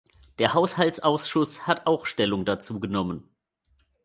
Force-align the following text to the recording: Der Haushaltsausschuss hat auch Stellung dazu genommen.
Der 0.39 0.55
Haushaltsausschuss 0.55 1.67
hat 1.67 1.85
auch 1.85 2.07
Stellung 2.07 2.43
dazu 2.43 2.79
genommen. 2.79 3.29